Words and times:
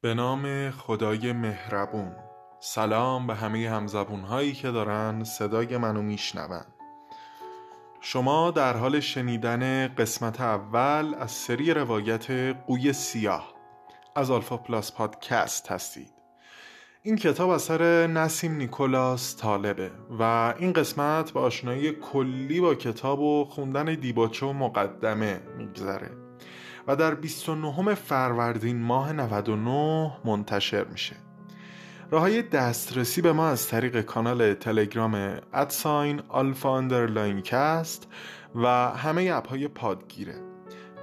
به 0.00 0.14
نام 0.14 0.70
خدای 0.70 1.32
مهربون. 1.32 2.12
سلام 2.60 3.26
به 3.26 3.34
همه 3.34 3.70
همزبون 3.70 4.20
هایی 4.20 4.52
که 4.52 4.70
دارن 4.70 5.24
صدای 5.24 5.76
منو 5.76 6.02
میشنون. 6.02 6.64
شما 8.00 8.50
در 8.50 8.76
حال 8.76 9.00
شنیدن 9.00 9.88
قسمت 9.88 10.40
اول 10.40 11.14
از 11.14 11.30
سری 11.30 11.74
روایت 11.74 12.30
قوی 12.66 12.92
سیاه 12.92 13.54
از 14.16 14.30
آلفا 14.30 14.56
پلاس 14.56 14.92
پادکست 14.92 15.72
هستید. 15.72 16.12
این 17.02 17.16
کتاب 17.16 17.50
اثر 17.50 18.06
نسیم 18.06 18.52
نیکولاس 18.52 19.36
طالبه 19.36 19.90
و 20.18 20.54
این 20.58 20.72
قسمت 20.72 21.30
به 21.30 21.40
آشنایی 21.40 21.92
کلی 21.92 22.60
با 22.60 22.74
کتاب 22.74 23.20
و 23.20 23.44
خوندن 23.44 23.94
دیباچه 23.94 24.46
و 24.46 24.52
مقدمه 24.52 25.40
میگذره. 25.56 26.27
و 26.88 26.96
در 26.96 27.14
29 27.14 27.94
فروردین 27.94 28.82
ماه 28.82 29.12
99 29.12 30.12
منتشر 30.24 30.84
میشه. 30.84 31.16
راه 32.10 32.20
های 32.20 32.42
دسترسی 32.42 33.22
به 33.22 33.32
ما 33.32 33.48
از 33.48 33.68
طریق 33.68 34.00
کانال 34.00 34.54
تلگرام 34.54 35.14
at 35.52 35.75
sign 35.75 36.22
alpha 36.28 36.76
underline 36.76 37.40
cast 37.40 38.08
و 38.54 38.68
همه 38.90 39.30
اپ 39.34 39.48
های 39.48 39.68
پادگیره. 39.68 40.34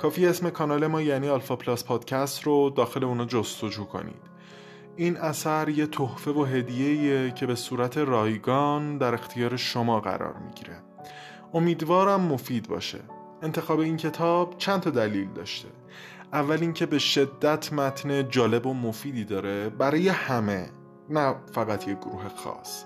کافیه 0.02 0.28
اسم 0.28 0.50
کانال 0.50 0.88
ما 0.88 1.02
یعنی 1.02 1.30
Alpha 1.30 1.56
Plus 1.56 1.84
Podcast 1.84 2.44
رو 2.44 2.70
داخل 2.70 3.04
اونا 3.04 3.26
جستجو 3.26 3.86
کنید. 3.86 4.22
این 4.96 5.18
اثر 5.18 5.70
یه 5.70 5.88
تحفه 5.88 6.32
و 6.32 6.44
هدیه 6.44 7.32
که 7.32 7.46
به 7.46 7.56
صورت 7.56 7.98
رایگان 7.98 8.98
در 8.98 9.14
اختیار 9.14 9.58
شما 9.58 10.00
قرار 10.00 10.36
می‌گیره. 10.46 10.84
امیدوارم 11.54 12.22
مفید 12.22 12.68
باشه. 12.68 13.00
انتخاب 13.46 13.80
این 13.80 13.98
کتاب 13.98 14.58
چند 14.58 14.82
تا 14.82 14.90
دلیل 14.90 15.28
داشته. 15.34 15.68
اول 16.34 16.58
اینکه 16.62 16.86
به 16.86 17.00
شدت 17.00 17.74
متن 17.74 18.30
جالب 18.30 18.66
و 18.66 18.74
مفیدی 18.74 19.24
داره 19.24 19.70
برای 19.70 20.10
همه 20.10 20.70
نه 21.10 21.36
فقط 21.52 21.88
یه 21.88 21.94
گروه 21.94 22.30
خاص. 22.36 22.84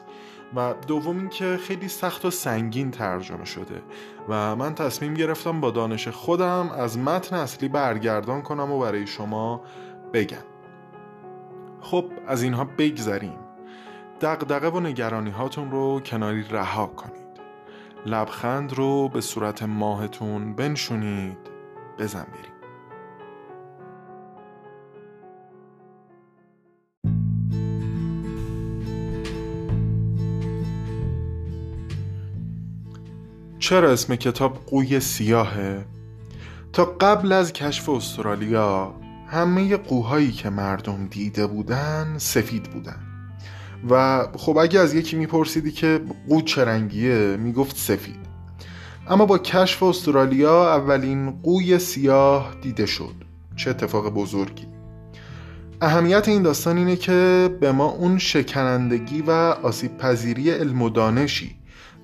و 0.56 0.74
دوم 0.88 1.18
اینکه 1.18 1.58
خیلی 1.58 1.88
سخت 1.88 2.26
و 2.26 2.32
سنگین 2.32 2.92
ترجمه 2.92 3.46
شده. 3.46 3.82
و 4.30 4.56
من 4.56 4.76
تصمیم 4.76 5.14
گرفتم 5.14 5.62
با 5.62 5.72
دانش 5.72 6.08
خودم 6.08 6.70
از 6.70 6.98
متن 6.98 7.36
اصلی 7.36 7.70
برگردان 7.70 8.42
کنم 8.42 8.72
و 8.72 8.80
برای 8.80 9.08
شما 9.08 9.62
بگم. 10.14 10.38
خب 11.82 12.06
از 12.28 12.44
اینها 12.44 12.64
بگذریم. 12.78 13.40
دقدقه 14.22 14.68
و 14.68 14.80
نگرانی 14.80 15.30
هاتون 15.30 15.72
رو 15.72 16.00
کناری 16.00 16.44
رها 16.44 16.88
کنید. 16.88 17.19
لبخند 18.05 18.73
رو 18.73 19.09
به 19.09 19.22
صورت 19.22 19.64
ماهتون 19.64 20.55
بنشونید. 20.55 21.38
بزن 22.00 22.23
بریم. 22.23 22.59
چرا 33.59 33.92
اسم 33.92 34.16
کتاب 34.16 34.66
قوی 34.66 35.00
سیاهه؟ 35.00 35.86
تا 36.73 36.86
قبل 36.86 37.31
از 37.31 37.53
کشف 37.53 37.89
استرالیا 37.89 38.95
همه 39.27 39.77
قوهایی 39.77 40.31
که 40.31 40.50
مردم 40.50 41.08
دیده 41.08 41.47
بودن 41.47 42.17
سفید 42.17 42.64
بودن. 42.64 43.09
و 43.90 44.24
خب 44.38 44.58
اگه 44.58 44.80
از 44.80 44.94
یکی 44.94 45.16
میپرسیدی 45.16 45.72
که 45.72 46.02
قو 46.30 46.42
چه 46.42 46.66
رنگیه 46.66 47.38
می‌گفت 47.38 47.78
سفید. 47.78 48.30
اما 49.10 49.26
با 49.26 49.38
کشف 49.38 49.84
استرالیا 49.84 50.76
اولین 50.76 51.32
قوی 51.44 51.80
سیاه 51.80 52.56
دیده 52.62 52.86
شد. 52.86 53.14
چه 53.56 53.70
اتفاق 53.70 54.10
بزرگی. 54.10 54.68
اهمیت 55.82 56.28
این 56.28 56.44
داستان 56.44 56.78
اینه 56.78 56.96
که 56.96 57.50
به 57.62 57.72
ما 57.72 57.86
اون 57.86 58.18
شکنندگی 58.18 59.22
و 59.22 59.32
آسیب 59.64 59.98
پذیری 59.98 60.52
علم 60.52 60.82
و 60.82 60.90
دانشی 60.90 61.56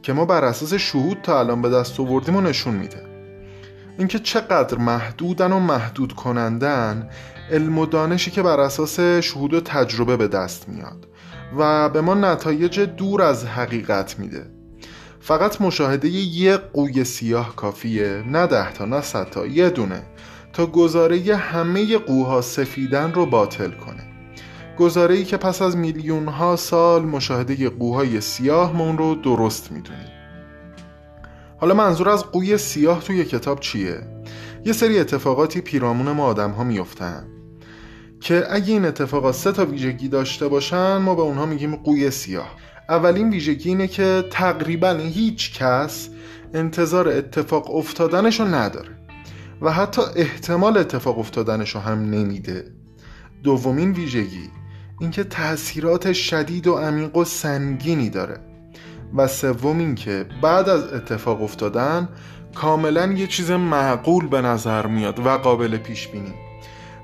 که 0.02 0.14
ما 0.14 0.26
بر 0.26 0.46
اساس 0.46 0.74
شهود 0.74 1.18
تا 1.24 1.40
الان 1.40 1.62
به 1.62 1.70
دست 1.70 2.00
آوردیم 2.00 2.36
و 2.36 2.42
نشون 2.42 2.74
میده. 2.74 3.02
اینکه 3.98 4.20
چقدر 4.20 4.78
محدودن 4.78 5.52
و 5.52 5.60
محدود 5.60 6.14
کنندن 6.14 7.10
علم 7.52 7.78
و 7.78 7.86
دانشی 7.86 8.32
که 8.32 8.42
بر 8.42 8.60
اساس 8.60 9.00
شهود 9.00 9.54
و 9.54 9.62
تجربه 9.62 10.18
به 10.18 10.28
دست 10.28 10.70
میاد. 10.70 11.08
و 11.58 11.90
به 11.90 12.02
ما 12.02 12.14
نتایج 12.14 12.80
دور 12.80 13.22
از 13.22 13.46
حقیقت 13.46 14.20
میده. 14.20 14.46
فقط 15.20 15.62
مشاهده 15.62 16.10
یه 16.10 16.58
قوی 16.58 17.04
سیاه 17.04 17.56
کافیه 17.56 18.24
نه 18.28 18.48
ده 18.48 18.74
تا 18.74 18.86
نه 18.86 19.02
صد 19.02 19.30
تا 19.30 19.46
یه 19.46 19.70
دونه 19.70 20.04
تا 20.54 20.66
گزاره 20.66 21.36
همه 21.36 21.98
قوها 21.98 22.42
سفیدن 22.42 23.14
رو 23.14 23.26
باطل 23.26 23.72
کنه. 23.72 24.04
گزاره 24.78 25.24
که 25.24 25.38
پس 25.38 25.62
از 25.62 25.78
میلیون 25.78 26.28
ها 26.28 26.56
سال 26.56 27.06
مشاهده 27.06 27.70
قوهای 27.70 28.22
سیاه 28.22 28.74
ما 28.74 28.92
رو 28.92 29.16
درست 29.16 29.72
می‌دونیم. 29.72 30.10
حالا 31.58 31.74
منظور 31.74 32.10
از 32.10 32.24
قوی 32.24 32.58
سیاه 32.58 33.00
توی 33.00 33.26
کتاب 33.26 33.60
چیه؟ 33.60 34.02
یه 34.66 34.74
سری 34.74 35.00
اتفاقاتی 35.00 35.62
پیرامون 35.62 36.12
ما 36.12 36.26
آدم 36.26 36.52
ها 36.52 36.64
میفتن 36.64 37.28
که 38.26 38.44
اگه 38.50 38.74
این 38.74 38.86
اتفاقات 38.86 39.36
سه 39.36 39.52
تا 39.52 39.66
ویژگی 39.66 40.08
داشته 40.08 40.48
باشن 40.48 40.98
ما 40.98 41.16
به 41.16 41.22
اونها 41.22 41.46
میگیم 41.46 41.76
قوی 41.76 42.12
سیاه. 42.12 42.56
اولین 42.90 43.30
ویژگی 43.30 43.70
اینه 43.70 43.88
که 43.88 44.24
تقریبا 44.32 44.92
هیچ 44.92 45.60
کس 45.60 46.10
انتظار 46.54 47.08
اتفاق 47.08 47.76
افتادنش 47.76 48.40
رو 48.40 48.46
نداره 48.46 48.90
و 49.62 49.72
حتی 49.72 50.02
احتمال 50.16 50.78
اتفاق 50.78 51.20
افتادنش 51.20 51.76
رو 51.76 51.82
هم 51.82 52.00
نمیده. 52.00 52.72
دومین 53.44 53.92
ویژگی 53.92 54.50
اینکه 55.00 55.24
تاثیرات 55.24 56.14
شدید 56.14 56.68
و 56.68 56.76
عمیق 56.76 57.18
و 57.18 57.24
سنگینی 57.24 58.10
داره 58.10 58.40
و 59.16 59.28
سوم 59.28 59.78
اینکه 59.78 60.26
بعد 60.42 60.70
از 60.70 60.94
اتفاق 60.94 61.42
افتادن 61.42 62.10
کاملا 62.56 63.06
یه 63.06 63.28
چیز 63.28 63.52
معقول 63.52 64.28
به 64.28 64.42
نظر 64.42 64.88
میاد 64.88 65.20
و 65.20 65.38
قابل 65.38 65.78
پیش 65.78 66.08
بینی 66.08 66.45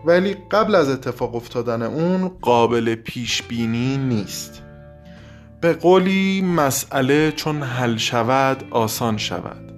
ولی 0.06 0.38
قبل 0.52 0.76
از 0.76 0.90
اتفاق 0.90 1.36
افتادن 1.36 1.82
اون 1.82 2.28
قابل 2.28 2.96
پیش 2.96 3.44
بینی 3.44 3.98
نیست. 3.98 4.62
به 5.62 5.74
قولی 5.74 6.42
مسئله 6.42 7.32
چون 7.32 7.64
حل 7.64 7.98
شود 7.98 8.64
آسان 8.72 9.18
شود. 9.18 9.72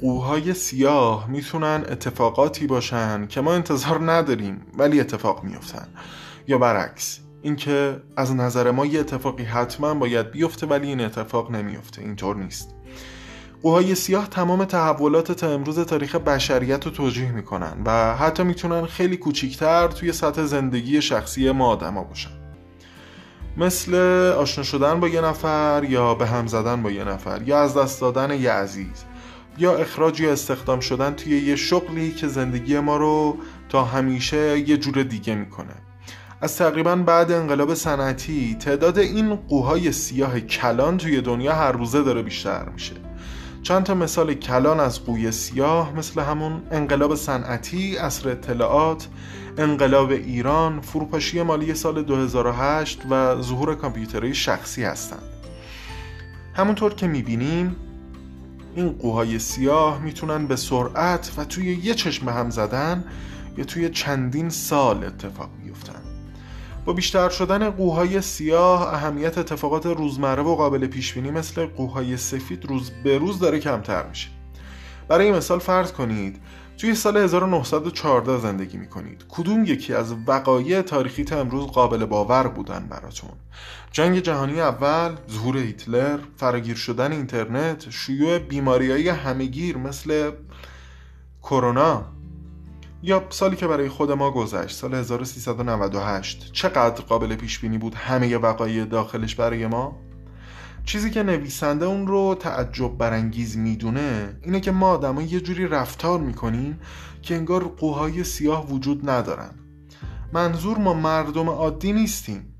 قوهای 0.00 0.54
سیاه 0.54 1.30
می‌تونن 1.30 1.84
اتفاقاتی 1.88 2.66
باشن 2.66 3.26
که 3.26 3.40
ما 3.40 3.54
انتظار 3.54 4.12
نداریم 4.12 4.66
ولی 4.78 5.00
اتفاق 5.00 5.44
میفتن 5.44 5.88
یا 6.48 6.58
برعکس 6.58 7.20
اینکه 7.42 8.02
از 8.16 8.34
نظر 8.34 8.70
ما 8.70 8.86
یه 8.86 9.00
اتفاقی 9.00 9.44
حتما 9.44 9.94
باید 9.94 10.30
بیفته 10.30 10.66
ولی 10.66 10.86
این 10.86 11.00
اتفاق 11.00 11.50
نمیفته 11.50 12.02
اینطور 12.02 12.36
نیست. 12.36 12.74
قوهای 13.62 13.94
سیاه 13.94 14.28
تمام 14.28 14.64
تحولات 14.64 15.32
تا 15.32 15.50
امروز 15.50 15.80
تاریخ 15.80 16.14
بشریت 16.14 16.86
رو 16.86 16.90
توجیه 16.90 17.32
می‌کنن 17.32 17.76
و 17.84 18.16
حتی 18.16 18.42
می‌تونن 18.42 18.86
خیلی 18.86 19.16
کوچیکتر 19.16 19.88
توی 19.88 20.12
سطح 20.12 20.44
زندگی 20.44 21.02
شخصی 21.02 21.50
ما 21.50 21.66
آدما 21.66 22.04
باشن. 22.04 22.30
مثل 23.56 23.94
آشنا 24.38 24.64
شدن 24.64 25.00
با 25.00 25.08
یه 25.08 25.20
نفر 25.20 25.86
یا 25.88 26.14
به 26.14 26.26
هم 26.26 26.46
زدن 26.46 26.82
با 26.82 26.90
یه 26.90 27.04
نفر 27.04 27.42
یا 27.42 27.60
از 27.60 27.76
دست 27.76 28.00
دادن 28.00 28.30
یه 28.30 28.50
عزیز 28.52 29.04
یا 29.58 29.76
اخراج 29.76 30.20
یا 30.20 30.32
استخدام 30.32 30.80
شدن 30.80 31.14
توی 31.14 31.38
یه 31.38 31.56
شغلی 31.56 32.12
که 32.12 32.28
زندگی 32.28 32.78
ما 32.78 32.96
رو 32.96 33.36
تا 33.68 33.84
همیشه 33.84 34.58
یه 34.58 34.76
جور 34.76 35.02
دیگه 35.02 35.34
می‌کنه. 35.34 35.74
از 36.40 36.56
تقریبا 36.56 36.96
بعد 36.96 37.32
انقلاب 37.32 37.74
صنعتی 37.74 38.56
تعداد 38.60 38.98
این 38.98 39.34
قوهای 39.34 39.92
سیاه 39.92 40.40
کلان 40.40 40.96
توی 40.96 41.20
دنیا 41.20 41.54
هر 41.54 41.72
روزه 41.72 42.02
داره 42.02 42.22
بیشتر 42.22 42.68
میشه 42.68 42.94
چند 43.62 43.82
تا 43.82 43.94
مثال 43.94 44.34
کلان 44.34 44.80
از 44.80 45.04
قوی 45.04 45.32
سیاه 45.32 45.92
مثل 45.96 46.20
همون 46.20 46.62
انقلاب 46.70 47.14
صنعتی، 47.14 47.96
اصر 47.96 48.28
اطلاعات، 48.28 49.08
انقلاب 49.58 50.10
ایران، 50.10 50.80
فروپاشی 50.80 51.42
مالی 51.42 51.74
سال 51.74 52.02
2008 52.02 53.02
و 53.10 53.42
ظهور 53.42 53.74
کامپیوترهای 53.74 54.34
شخصی 54.34 54.84
هستند. 54.84 55.22
همونطور 56.54 56.94
که 56.94 57.06
می‌بینیم 57.06 57.76
این 58.74 58.88
قوهای 58.88 59.38
سیاه 59.38 60.02
می‌تونن 60.02 60.46
به 60.46 60.56
سرعت 60.56 61.32
و 61.36 61.44
توی 61.44 61.74
یه 61.74 61.94
چشم 61.94 62.28
هم 62.28 62.50
زدن 62.50 63.04
یا 63.56 63.64
توی 63.64 63.88
چندین 63.88 64.48
سال 64.48 65.04
اتفاق 65.04 65.50
بیفتن 65.64 66.17
با 66.88 66.94
بیشتر 66.94 67.28
شدن 67.28 67.70
قوهای 67.70 68.20
سیاه 68.20 68.94
اهمیت 68.94 69.38
اتفاقات 69.38 69.86
روزمره 69.86 70.42
و 70.42 70.54
قابل 70.54 70.86
پیش 70.86 71.14
بینی 71.14 71.30
مثل 71.30 71.66
قوهای 71.66 72.16
سفید 72.16 72.64
روز 72.66 72.90
به 73.04 73.18
روز 73.18 73.38
داره 73.38 73.58
کمتر 73.58 74.06
میشه. 74.08 74.28
برای 75.08 75.32
مثال 75.32 75.58
فرض 75.58 75.92
کنید 75.92 76.40
توی 76.78 76.94
سال 76.94 77.16
1914 77.16 78.38
زندگی 78.38 78.76
می‌کنید. 78.76 79.24
کدوم 79.28 79.64
یکی 79.64 79.94
از 79.94 80.14
وقایع 80.26 80.82
تاریخی 80.82 81.24
تا 81.24 81.40
امروز 81.40 81.66
قابل 81.66 82.04
باور 82.04 82.48
بودن 82.48 82.86
براتون؟ 82.90 83.30
جنگ 83.92 84.18
جهانی 84.18 84.60
اول 84.60 85.16
ظهور 85.30 85.56
هیتلر 85.56 86.18
فراگیر 86.36 86.76
شدن 86.76 87.12
اینترنت 87.12 87.90
شیوع 87.90 88.38
بیماریهای 88.38 89.08
همهگیر 89.08 89.76
مثل 89.76 90.30
کرونا. 91.42 92.17
یا 93.02 93.26
سالی 93.30 93.56
که 93.56 93.66
برای 93.66 93.88
خود 93.88 94.12
ما 94.12 94.30
گذشت 94.30 94.76
سال 94.76 94.94
1398 94.94 96.52
چقدر 96.52 97.02
قابل 97.02 97.36
پیش 97.36 97.58
بینی 97.58 97.78
بود 97.78 97.94
همه 97.94 98.36
وقایع 98.36 98.84
داخلش 98.84 99.34
برای 99.34 99.66
ما؟ 99.66 99.96
چیزی 100.84 101.10
که 101.10 101.22
نویسنده 101.22 101.86
اون 101.86 102.06
رو 102.06 102.36
تعجب 102.40 102.98
برانگیز 102.98 103.56
می‌دونه 103.56 104.38
اینه 104.42 104.60
که 104.60 104.70
ما 104.70 104.88
آدما 104.88 105.22
یه 105.22 105.40
جوری 105.40 105.66
رفتار 105.66 106.20
می‌کنیم 106.20 106.80
که 107.22 107.34
انگار 107.36 107.64
قوهای 107.64 108.24
سیاه 108.24 108.70
وجود 108.70 109.10
ندارن. 109.10 109.50
منظور 110.32 110.78
ما 110.78 110.94
مردم 110.94 111.48
عادی 111.48 111.92
نیستیم. 111.92 112.54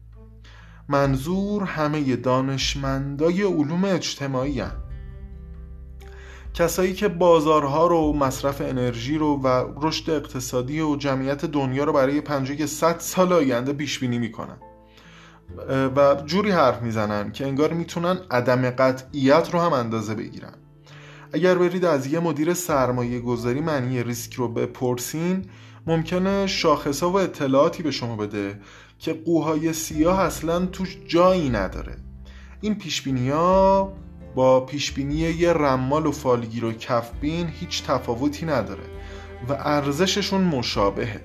منظور 0.88 1.62
همه 1.62 2.16
دانشمندای 2.16 3.42
علوم 3.42 3.84
اجتماعی 3.84 4.60
هن. 4.60 4.87
کسایی 6.54 6.92
که 6.92 7.08
بازارها 7.08 7.86
رو 7.86 8.12
مصرف 8.12 8.60
انرژی 8.60 9.18
رو 9.18 9.36
و 9.36 9.64
رشد 9.82 10.10
اقتصادی 10.10 10.80
و 10.80 10.96
جمعیت 10.96 11.44
دنیا 11.44 11.84
رو 11.84 11.92
برای 11.92 12.20
پنجه 12.20 12.66
100 12.66 12.98
سال 12.98 13.32
آینده 13.32 13.72
پیش 13.72 13.98
بینی 13.98 14.18
می‌کنن. 14.18 14.56
و 15.96 16.22
جوری 16.26 16.50
حرف 16.50 16.82
می‌زنن 16.82 17.32
که 17.32 17.46
انگار 17.46 17.72
می‌تونن 17.72 18.18
عدم 18.30 18.70
قطعیت 18.70 19.48
رو 19.52 19.60
هم 19.60 19.72
اندازه 19.72 20.14
بگیرن. 20.14 20.54
اگر 21.32 21.54
برید 21.54 21.84
از 21.84 22.06
یه 22.06 22.20
مدیر 22.20 22.54
سرمایه 22.54 23.20
گذاری 23.20 23.60
معنی 23.60 24.02
ریسک 24.02 24.34
رو 24.34 24.48
بپرسین 24.48 25.44
ممکنه 25.86 26.46
شاخصا 26.46 27.10
و 27.10 27.18
اطلاعاتی 27.18 27.82
به 27.82 27.90
شما 27.90 28.16
بده 28.16 28.60
که 28.98 29.12
قوهای 29.12 29.72
سیاه 29.72 30.20
اصلا 30.20 30.66
توش 30.66 30.98
جایی 31.06 31.50
نداره. 31.50 31.96
این 32.60 32.74
پیشبینی 32.74 33.30
ها 33.30 33.92
با 34.38 34.60
پیشبینی 34.60 35.14
یه 35.14 35.52
رمال 35.52 36.06
و 36.06 36.12
فالگیر 36.12 36.64
و 36.64 36.72
کفبین 36.72 37.48
هیچ 37.48 37.84
تفاوتی 37.84 38.46
نداره 38.46 38.82
و 39.48 39.52
ارزششون 39.52 40.40
مشابهه. 40.40 41.20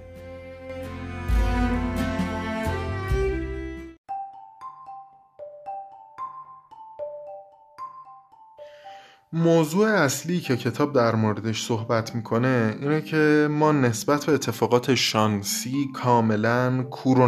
موضوع 9.34 9.88
اصلی 9.88 10.40
که 10.40 10.58
کتاب 10.58 10.94
در 10.94 11.16
موردش 11.16 11.66
صحبت 11.66 12.16
می‌کنه 12.16 12.76
اینه 12.82 13.02
که 13.02 13.48
ما 13.52 13.72
نسبت 13.72 14.26
به 14.26 14.34
اتفاقات 14.34 14.96
شانسی 14.96 15.88
کاملا 15.94 16.84
کور 16.84 17.20
و 17.20 17.28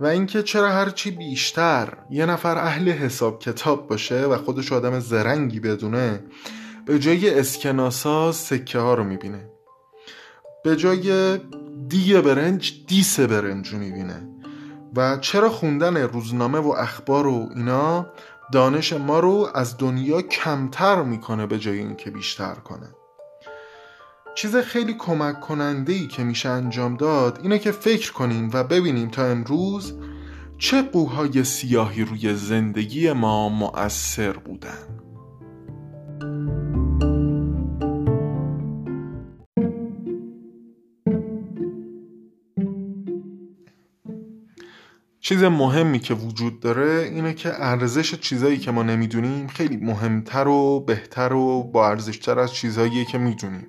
و 0.00 0.06
اینکه 0.06 0.42
چرا 0.42 0.70
هرچی 0.70 1.10
بیشتر 1.10 1.88
یه 2.10 2.26
نفر 2.26 2.58
اهل 2.58 2.88
حساب 2.88 3.38
کتاب 3.38 3.88
باشه 3.88 4.24
و 4.24 4.36
خودش 4.36 4.72
آدم 4.72 5.00
زرنگی 5.00 5.60
بدونه 5.60 6.24
به 6.86 6.98
جای 6.98 7.38
اسکناسا 7.38 8.32
سکه 8.32 8.78
ها 8.78 8.94
رو 8.94 9.04
می‌بینه. 9.04 9.50
به 10.64 10.76
جای 10.76 11.38
دی 11.88 12.20
برنج 12.20 12.84
دیس 12.86 13.20
برنج 13.20 13.68
رو 13.68 13.78
می‌بینه. 13.78 14.28
و 14.96 15.16
چرا 15.16 15.50
خوندن 15.50 15.96
روزنامه 15.96 16.58
و 16.58 16.68
اخبار 16.68 17.26
و 17.26 17.48
اینا 17.56 18.06
دانش 18.52 18.92
ما 18.92 19.20
رو 19.20 19.48
از 19.54 19.78
دنیا 19.78 20.22
کمتر 20.22 21.02
می‌کنه 21.02 21.46
به 21.46 21.58
جای 21.58 21.78
اینکه 21.78 22.10
بیشتر 22.10 22.54
کنه؟ 22.54 22.88
چیز 24.34 24.56
خیلی 24.56 24.94
کمک 24.94 25.40
کننده 25.40 25.92
ای 25.92 26.06
که 26.06 26.24
میشه 26.24 26.48
انجام 26.48 26.96
داد 26.96 27.40
اینه 27.42 27.58
که 27.58 27.72
فکر 27.72 28.12
کنیم 28.12 28.50
و 28.52 28.64
ببینیم 28.64 29.08
تا 29.08 29.24
امروز 29.24 29.94
چه 30.58 30.82
قوهای 30.82 31.44
سیاهی 31.44 32.04
روی 32.04 32.34
زندگی 32.34 33.12
ما 33.12 33.48
مؤثر 33.48 34.32
بودن. 34.32 35.00
چیز 45.20 45.42
مهمی 45.42 45.98
که 45.98 46.14
وجود 46.14 46.60
داره 46.60 47.10
اینه 47.14 47.34
که 47.34 47.64
ارزش 47.64 48.14
چیزایی 48.14 48.58
که 48.58 48.70
ما 48.70 48.82
نمی‌دونیم 48.82 49.46
خیلی 49.46 49.76
مهمتر 49.76 50.48
و 50.48 50.80
بهتر 50.80 51.32
و 51.32 51.62
با 51.62 51.88
ارزشتر 51.88 52.38
از 52.38 52.52
چیزهایی 52.54 53.04
که 53.04 53.18
می‌دونیم. 53.18 53.66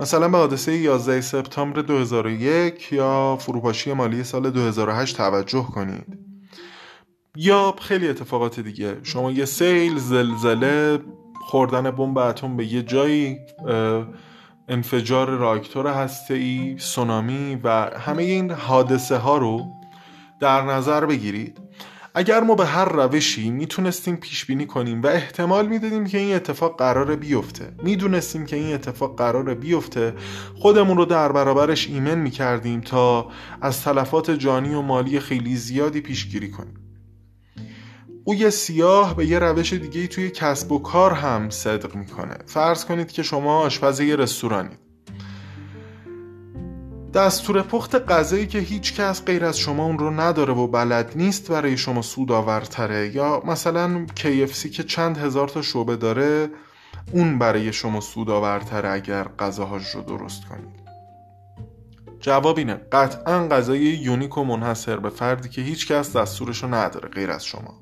مثلا 0.00 0.28
به 0.28 0.38
حادثه 0.38 0.72
11 0.72 1.20
سپتامبر 1.20 1.80
2001 1.80 2.92
یا 2.92 3.36
فروپاشی 3.40 3.92
مالی 3.92 4.24
سال 4.24 4.50
2008 4.50 5.16
توجه 5.16 5.62
کنید. 5.62 6.18
یا 7.36 7.74
خیلی 7.80 8.08
اتفاقات 8.08 8.60
دیگه. 8.60 8.96
شما 9.02 9.30
یه 9.30 9.44
سیل 9.44 9.98
زلزله 9.98 10.98
خوردن 11.40 11.90
بمب 11.90 12.18
اتم 12.18 12.56
به 12.56 12.72
یه 12.72 12.82
جایی 12.82 13.38
انفجار 14.68 15.30
راکتور 15.30 15.86
هسته 15.86 16.34
ای 16.34 16.76
سونامی 16.78 17.60
و 17.64 17.90
همه 17.98 18.22
این 18.22 18.50
حادثه 18.50 19.16
ها 19.16 19.38
رو 19.38 19.66
در 20.40 20.62
نظر 20.62 21.06
بگیرید. 21.06 21.58
اگر 22.14 22.40
ما 22.40 22.54
به 22.54 22.66
هر 22.66 22.84
روشی 22.84 23.50
می‌تونستیم 23.50 24.16
پیش 24.16 24.44
بینی 24.44 24.66
کنیم 24.66 25.02
و 25.02 25.06
احتمال 25.06 25.66
می‌دادیم 25.66 26.06
که 26.06 26.18
این 26.18 26.34
اتفاق 26.34 26.78
قرار 26.78 27.16
بیفته. 27.16 27.74
می‌دونستیم 27.82 28.46
که 28.46 28.56
این 28.56 28.74
اتفاق 28.74 29.18
قرار 29.18 29.54
بیفته. 29.54 30.14
خودمون 30.54 30.96
رو 30.96 31.04
در 31.04 31.32
برابرش 31.32 31.88
ایمن 31.88 32.18
می‌کردیم 32.18 32.80
تا 32.80 33.30
از 33.60 33.82
تلفات 33.82 34.30
جانی 34.30 34.74
و 34.74 34.82
مالی 34.82 35.20
خیلی 35.20 35.56
زیادی 35.56 36.00
پیشگیری 36.00 36.50
کنیم. 36.50 36.74
او 38.24 38.50
سیاه 38.50 39.16
به 39.16 39.26
یه 39.26 39.38
روش 39.38 39.72
دیگه 39.72 40.06
توی 40.06 40.30
کسب 40.30 40.72
و 40.72 40.78
کار 40.78 41.12
هم 41.12 41.50
صدق 41.50 41.94
می‌کنه. 41.94 42.36
فرض 42.46 42.84
کنید 42.84 43.12
که 43.12 43.22
شما 43.22 43.58
آشپز 43.58 44.00
یه 44.00 44.16
رستورانید. 44.16 44.89
دستور 47.14 47.62
پخت 47.62 47.94
غذایی 47.94 48.46
که 48.46 48.58
هیچ 48.58 48.94
کس 48.94 49.24
غیر 49.24 49.44
از 49.44 49.58
شما 49.58 49.84
اون 49.84 49.98
رو 49.98 50.10
نداره 50.10 50.52
و 50.52 50.66
بلد 50.66 51.12
نیست 51.16 51.52
برای 51.52 51.76
شما 51.76 52.02
سود 52.02 52.32
آورتره 52.32 53.14
یا 53.14 53.42
مثلا 53.46 54.06
KFC 54.16 54.68
که 54.70 54.82
چند 54.82 55.18
هزار 55.18 55.48
تا 55.48 55.62
شعبه 55.62 55.96
داره 55.96 56.50
اون 57.12 57.38
برای 57.38 57.72
شما 57.72 58.00
سود 58.00 58.30
آورتره 58.30 58.90
اگر 58.90 59.24
غذاهاش 59.38 59.90
رو 59.90 60.02
درست 60.02 60.44
کنید. 60.44 60.80
جواب 62.20 62.58
اینه. 62.58 62.74
قطعا 62.74 63.48
غذای 63.48 63.80
یونیک 63.80 64.38
و 64.38 64.44
منحصر 64.44 64.96
به 64.96 65.10
فردی 65.10 65.48
که 65.48 65.62
هیچ 65.62 65.92
کس 65.92 66.16
دستورش 66.16 66.62
رو 66.62 66.74
نداره 66.74 67.08
غیر 67.08 67.30
از 67.30 67.44
شما. 67.44 67.80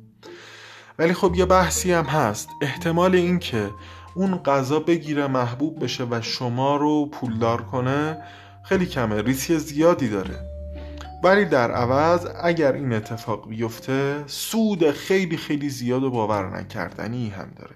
ولی 0.98 1.14
خب 1.14 1.34
یه 1.34 1.44
بحثی 1.44 1.92
هم 1.92 2.04
هست. 2.04 2.48
احتمال 2.62 3.14
اینکه 3.14 3.70
اون 4.14 4.38
غذا 4.38 4.80
بگیره 4.80 5.26
محبوب 5.26 5.84
بشه 5.84 6.04
و 6.10 6.20
شما 6.22 6.76
رو 6.76 7.06
پولدار 7.06 7.62
کنه 7.62 8.18
خیلی 8.68 8.86
کمه 8.86 9.22
ریسک 9.22 9.58
زیادی 9.58 10.08
داره. 10.08 10.40
ولی 11.24 11.44
در 11.44 11.72
عوض 11.72 12.26
اگر 12.42 12.72
این 12.72 12.92
اتفاق 12.92 13.48
بیفته 13.48 14.24
سود 14.26 14.90
خیلی 14.90 15.36
خیلی 15.36 15.68
زیاد 15.68 16.02
و 16.02 16.10
باور 16.10 16.58
نکردنی 16.58 17.28
هم 17.28 17.50
داره. 17.56 17.74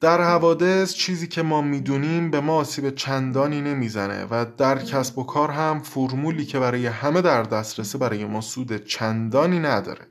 در 0.00 0.22
حوادث 0.22 0.94
چیزی 0.94 1.28
که 1.28 1.42
ما 1.42 1.62
می‌دونیم 1.62 2.30
به 2.30 2.40
ما 2.40 2.56
آسیب 2.56 2.90
چندانی 2.90 3.60
نمی‌زنه 3.60 4.24
و 4.30 4.46
در 4.56 4.78
کسب 4.78 5.18
و 5.18 5.24
کار 5.24 5.50
هم 5.50 5.80
فرمولی 5.80 6.44
که 6.44 6.58
برای 6.58 6.86
همه 6.86 7.22
در 7.22 7.42
دسترسه 7.42 7.98
برای 7.98 8.24
ما 8.24 8.40
سود 8.40 8.84
چندانی 8.84 9.58
نداره. 9.58 10.06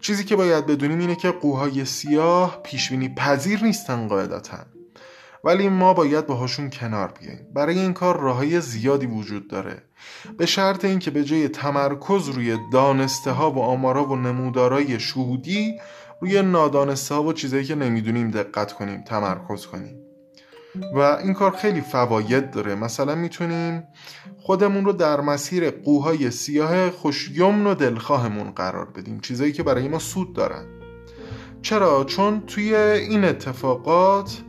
چیزی 0.00 0.24
که 0.24 0.36
باید 0.36 0.66
بدونیم 0.66 0.98
اینه 0.98 1.16
که 1.16 1.30
قوهای 1.30 1.84
سیاه 1.84 2.60
پیشبینی 2.62 3.14
پذیر 3.14 3.64
نیستن 3.64 4.08
قاعدتا. 4.08 4.75
ولی 5.46 5.68
ما 5.68 5.94
باید 5.94 6.26
باهاشون 6.26 6.70
کنار 6.70 7.14
بیاییم. 7.20 7.46
برای 7.54 7.78
این 7.78 7.92
کار 7.92 8.20
راههای 8.20 8.60
زیادی 8.60 9.06
وجود 9.06 9.48
داره. 9.48 9.82
به 10.38 10.46
شرط 10.46 10.84
اینکه 10.84 11.10
به 11.10 11.24
جای 11.24 11.48
تمرکز 11.48 12.28
روی 12.28 12.58
دانسته 12.72 13.30
ها 13.30 13.50
و 13.50 13.58
آمارا 13.58 14.04
و 14.04 14.16
نمودارای 14.16 15.00
شهودی 15.00 15.74
روی 16.20 16.42
نادانسته 16.42 17.14
ها 17.14 17.22
و 17.22 17.32
چیزایی 17.32 17.64
که 17.64 17.74
نمی‌دونیم 17.74 18.30
دقت 18.30 18.72
کنیم 18.72 19.02
تمرکز 19.02 19.66
کنیم. 19.66 19.96
و 20.94 20.98
این 20.98 21.34
کار 21.34 21.50
خیلی 21.50 21.80
فواید 21.80 22.50
داره. 22.50 22.74
مثلا 22.74 23.14
می‌تونیم 23.14 23.84
خودمون 24.38 24.84
رو 24.84 24.92
در 24.92 25.20
مسیر 25.20 25.70
قوهای 25.70 26.30
سیاه 26.30 26.90
خوشیمن 26.90 27.66
و 27.66 27.74
دلخواهمون 27.74 28.50
قرار 28.50 28.90
بدیم. 28.90 29.20
چیزایی 29.20 29.52
که 29.52 29.62
برای 29.62 29.88
ما 29.88 29.98
سود 29.98 30.32
دارن. 30.32 30.64
چرا؟ 31.62 32.04
چون 32.04 32.42
توی 32.46 32.74
این 32.74 33.24
اتفاقات 33.24 34.42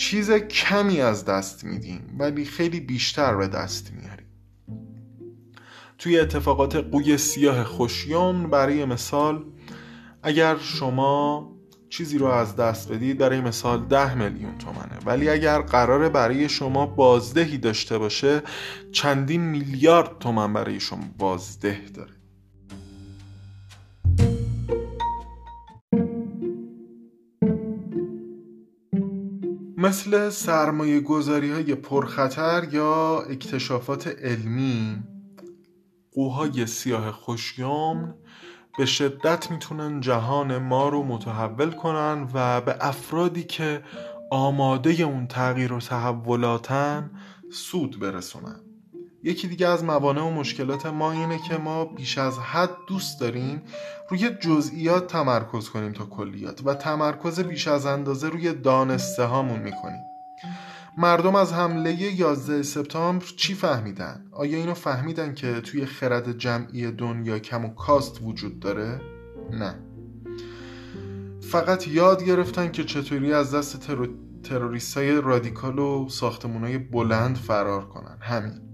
چیز 0.00 0.30
کمی 0.30 1.00
از 1.00 1.24
دست 1.24 1.64
میدیم 1.64 2.16
ولی 2.18 2.44
خیلی 2.44 2.80
بیشتر 2.80 3.36
به 3.36 3.48
دست 3.48 3.92
میاریم 3.92 4.26
توی 5.98 6.20
اتفاقات 6.20 6.76
قوی 6.76 7.18
سیاه 7.18 7.64
خوشیوم 7.64 8.50
برای 8.50 8.84
مثال 8.84 9.44
اگر 10.22 10.56
شما 10.58 11.50
چیزی 11.88 12.18
رو 12.18 12.26
از 12.26 12.56
دست 12.56 12.92
بدید 12.92 13.18
برای 13.18 13.40
مثال 13.40 13.84
ده 13.84 14.14
میلیون 14.14 14.58
تومنه. 14.58 14.98
ولی 15.06 15.28
اگر 15.28 15.60
قراره 15.60 16.08
برای 16.08 16.48
شما 16.48 16.86
بازدهی 16.86 17.58
داشته 17.58 17.98
باشه 17.98 18.42
چندین 18.92 19.40
میلیارد 19.40 20.18
تومن 20.18 20.52
برای 20.52 20.80
شما 20.80 21.04
بازده 21.18 21.80
داره. 21.94 22.19
مثل 29.90 30.30
سرمایه 30.30 31.00
گذاری 31.00 31.50
های 31.50 31.74
پرخطر 31.74 32.68
یا 32.72 33.20
اکتشافات 33.20 34.06
علمی. 34.06 35.02
قوهای 36.12 36.66
سیاه 36.66 37.12
خوشیوم 37.12 38.14
به 38.78 38.86
شدت 38.86 39.50
می‌تونن 39.50 40.00
جهان 40.00 40.58
ما 40.58 40.88
رو 40.88 41.02
متحول 41.02 41.70
کنن 41.70 42.28
و 42.34 42.60
به 42.60 42.76
افرادی 42.80 43.44
که 43.44 43.82
آماده 44.30 45.02
اون 45.02 45.26
تغییر 45.26 45.72
و 45.72 45.80
تحولاتن 45.80 47.10
سود 47.52 48.00
برسونن. 48.00 48.69
یکی 49.22 49.48
دیگه 49.48 49.68
از 49.68 49.84
موانع 49.84 50.22
و 50.22 50.30
مشکلات 50.30 50.86
ما 50.86 51.12
اینه 51.12 51.38
که 51.48 51.56
ما 51.56 51.84
بیش 51.84 52.18
از 52.18 52.38
حد 52.38 52.70
دوست 52.86 53.20
داریم 53.20 53.62
روی 54.08 54.30
جزئیات 54.30 55.06
تمرکز 55.06 55.68
کنیم 55.68 55.92
تا 55.92 56.04
کلیات 56.04 56.60
و 56.66 56.74
تمرکز 56.74 57.40
بیش 57.40 57.68
از 57.68 57.86
اندازه 57.86 58.28
روی 58.28 58.52
دانسته 58.52 59.24
هامون 59.24 59.58
می‌کنیم 59.58 60.00
مردم 60.98 61.34
از 61.34 61.52
حمله 61.52 61.92
11 61.92 62.62
سپتامبر 62.62 63.26
چی 63.36 63.54
فهمیدن؟ 63.54 64.24
آیا 64.32 64.58
اینو 64.58 64.74
فهمیدن 64.74 65.34
که 65.34 65.60
توی 65.60 65.86
خرد 65.86 66.38
جمعی 66.38 66.90
دنیا 66.90 67.38
کم 67.38 67.64
و 67.64 67.74
کاست 67.74 68.22
وجود 68.22 68.60
داره؟ 68.60 69.00
نه 69.50 69.74
فقط 71.40 71.88
یاد 71.88 72.24
گرفتن 72.24 72.72
که 72.72 72.84
چطوری 72.84 73.32
از 73.32 73.54
دست 73.54 73.80
ترو... 73.80 74.06
تروریست 74.42 74.96
های 74.96 75.20
رادیکال 75.20 75.78
و 75.78 76.08
ساختمون 76.08 76.64
های 76.64 76.78
بلند 76.78 77.36
فرار 77.36 77.88
کنن 77.88 78.18
همین 78.20 78.69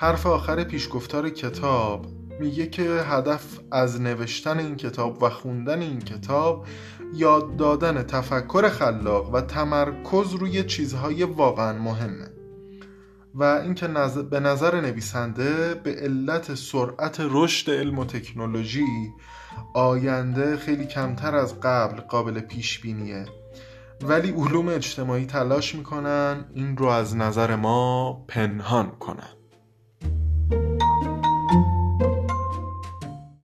حرف 0.00 0.26
آخر 0.26 0.64
پیشگفتار 0.64 1.30
کتاب 1.30 2.06
میگه 2.40 2.66
که 2.66 2.82
هدف 2.82 3.58
از 3.72 4.00
نوشتن 4.00 4.58
این 4.58 4.76
کتاب 4.76 5.22
و 5.22 5.28
خوندن 5.28 5.80
این 5.80 5.98
کتاب 5.98 6.66
یاد 7.14 7.56
دادن 7.56 8.02
تفکر 8.02 8.68
خلاق 8.68 9.34
و 9.34 9.40
تمرکز 9.40 10.34
روی 10.34 10.64
چیزهای 10.64 11.24
واقعا 11.24 11.78
مهمه. 11.78 12.28
و 13.34 13.42
اینکه 13.42 13.88
به 14.30 14.40
نظر 14.40 14.80
نویسنده 14.80 15.74
به 15.74 15.94
علت 15.94 16.54
سرعت 16.54 17.16
رشد 17.20 17.70
علم 17.70 17.98
و 17.98 18.04
تکنولوژی 18.04 18.86
آینده 19.74 20.56
خیلی 20.56 20.86
کمتر 20.86 21.36
از 21.36 21.60
قبل 21.60 22.00
قابل 22.00 22.40
پیش 22.40 22.78
بینیه 22.80 23.26
ولی 24.02 24.30
علوم 24.30 24.68
اجتماعی 24.68 25.26
تلاش 25.26 25.74
می‌کنن 25.74 26.44
این 26.54 26.76
رو 26.76 26.86
از 26.86 27.16
نظر 27.16 27.56
ما 27.56 28.12
پنهان 28.28 28.90
کنن. 28.90 29.37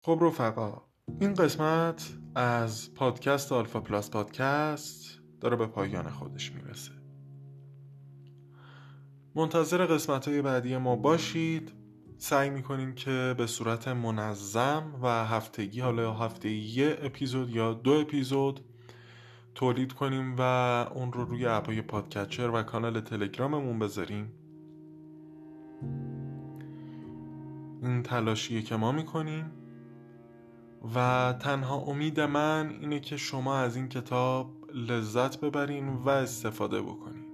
خب 0.04 0.20
رفقا 0.22 0.82
این 1.20 1.34
قسمت 1.34 2.14
از 2.36 2.94
پادکست 2.94 3.52
آلفا 3.52 3.80
پلاس 3.80 4.10
پادکست 4.10 5.20
داره 5.42 5.56
به 5.56 5.68
پایان 5.68 6.10
خودش 6.10 6.52
می‌رسه. 6.52 6.92
منتظر 9.36 9.86
قسمت 9.86 10.28
های 10.28 10.42
بعدی 10.42 10.78
ما 10.78 10.96
باشید. 10.96 11.74
سعی 12.18 12.50
می‌کنیم 12.50 12.94
که 12.94 13.36
به 13.38 13.48
صورت 13.48 13.88
منظم 13.88 15.00
و 15.02 15.26
هفتگی 15.26 15.80
حالا 15.80 16.14
هفته 16.14 16.50
یه 16.50 16.98
اپیزود 17.02 17.50
یا 17.50 17.74
دو 17.74 17.92
اپیزود 17.92 18.60
تولید 19.56 19.94
کنیم 19.94 20.36
و 20.38 20.42
اون 20.96 21.14
رو 21.14 21.26
روی 21.26 21.46
اپای 21.46 21.82
پادکچر 21.82 22.50
و 22.50 22.64
کانال 22.64 23.02
تلگراممون 23.02 23.80
بذاریم. 23.80 24.32
این 27.82 28.04
تلاشیه 28.04 28.62
که 28.62 28.76
ما 28.76 28.92
می‌کنیم. 28.92 29.61
و 30.96 31.34
تنها 31.40 31.76
امید 31.76 32.20
من 32.20 32.78
اینه 32.82 33.00
که 33.00 33.18
شما 33.18 33.58
از 33.58 33.76
این 33.76 33.90
کتاب 33.90 34.52
لذت 34.74 35.40
ببرین 35.40 35.90
و 35.90 36.10
استفاده 36.10 36.82
بکنین. 36.82 37.26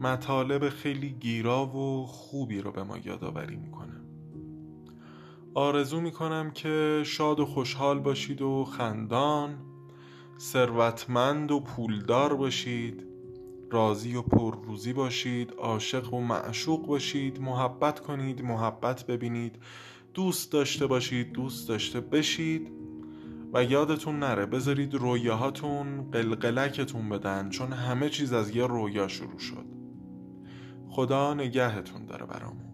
مطالب 0.00 0.68
خیلی 0.68 1.10
گیرا 1.10 1.66
و 1.66 2.06
خوبی 2.06 2.60
رو 2.60 2.72
به 2.72 2.82
ما 2.82 2.98
یادآوری 2.98 3.56
می‌کنه 3.56 3.92
آرزو 5.54 6.00
می‌کنم 6.00 6.50
که 6.50 7.02
شاد 7.06 7.40
و 7.40 7.46
خوشحال 7.46 7.98
باشید 7.98 8.42
و 8.42 8.64
خندان 8.64 9.58
ثروتمند 10.38 11.50
و 11.50 11.60
پولدار 11.60 12.36
باشید 12.36 13.06
راضی 13.70 14.16
و 14.16 14.22
پرروزی 14.22 14.92
باشید 14.92 15.52
عاشق 15.58 16.14
و 16.14 16.20
معشوق 16.20 16.86
باشید 16.86 17.40
محبت 17.40 18.00
کنید 18.00 18.42
محبت 18.42 19.06
ببینید 19.06 19.56
دوست 20.14 20.52
داشته 20.52 20.86
باشید 20.86 21.32
دوست 21.32 21.68
داشته 21.68 22.00
بشید 22.00 22.72
و 23.52 23.64
یادتون 23.64 24.18
نره 24.18 24.46
بذارید 24.46 24.94
رویاهاتون 24.94 26.10
قلقلکتون 26.10 27.08
بدن 27.08 27.50
چون 27.50 27.72
همه 27.72 28.08
چیز 28.10 28.32
از 28.32 28.56
یه 28.56 28.66
رویا 28.66 29.08
شروع 29.08 29.38
شد. 29.38 29.66
خدا 30.88 31.34
نگهتون 31.34 32.06
داره 32.06 32.26
برامون. 32.26 32.71